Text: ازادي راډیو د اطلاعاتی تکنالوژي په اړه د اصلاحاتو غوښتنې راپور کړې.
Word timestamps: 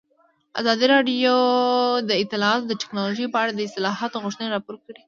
ازادي 0.59 0.85
راډیو 0.93 1.35
د 2.09 2.11
اطلاعاتی 2.23 2.75
تکنالوژي 2.81 3.25
په 3.29 3.37
اړه 3.41 3.51
د 3.53 3.59
اصلاحاتو 3.69 4.21
غوښتنې 4.23 4.49
راپور 4.55 4.75
کړې. 4.83 4.99